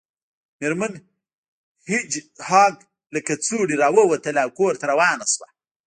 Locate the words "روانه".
4.91-5.25